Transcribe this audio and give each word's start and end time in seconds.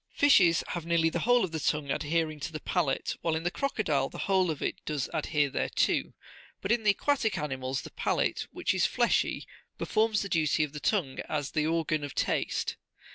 Fishes 0.15 0.63
have 0.69 0.83
nearly 0.83 1.11
the 1.11 1.19
whole 1.29 1.43
of 1.43 1.51
the 1.51 1.59
tongue 1.59 1.91
adhering 1.91 2.39
to 2.39 2.51
the 2.51 2.59
palate, 2.59 3.15
while 3.21 3.35
in 3.35 3.43
the 3.43 3.51
crocodile 3.51 4.09
the 4.09 4.17
whole 4.25 4.49
of 4.49 4.59
it 4.59 4.83
does 4.83 5.07
adhere 5.13 5.47
thereto: 5.51 6.13
but 6.59 6.71
in 6.71 6.81
the 6.81 6.89
aquatic 6.89 7.37
animals 7.37 7.83
the 7.83 7.91
palate, 7.91 8.47
which 8.51 8.73
is 8.73 8.87
fleshy, 8.87 9.45
performs 9.77 10.23
the 10.23 10.29
duty 10.29 10.63
of 10.63 10.73
the 10.73 10.79
tongue 10.79 11.19
as 11.29 11.51
the 11.51 11.67
organ 11.67 12.03
of 12.03 12.15
taste. 12.15 12.77